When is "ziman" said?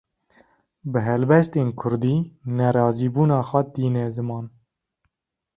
4.15-4.45